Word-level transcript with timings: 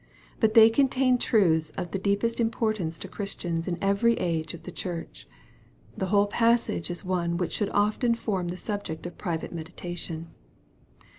But 0.39 0.55
they 0.55 0.71
contain 0.71 1.19
truths 1.19 1.69
of 1.77 1.91
the 1.91 1.99
deepest 1.99 2.39
importance 2.39 2.97
to 2.97 3.07
Christians 3.07 3.67
in 3.67 3.77
every 3.83 4.15
age 4.15 4.55
of 4.55 4.63
the 4.63 4.71
Church. 4.71 5.27
The 5.95 6.07
whole 6.07 6.25
passage 6.25 6.89
is 6.89 7.05
one 7.05 7.37
which 7.37 7.51
should 7.53 7.69
often 7.69 8.15
form 8.15 8.47
the 8.47 8.57
subject 8.57 9.05
of 9.05 9.19
private 9.19 9.53
meditation. 9.53 10.31